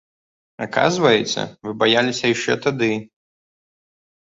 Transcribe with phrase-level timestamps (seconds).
[0.65, 2.91] Аказваецца, вы баяліся яшчэ тады.